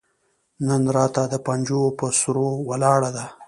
[0.67, 3.25] نن راته د پنجو پهٔ سرو ولاړه ده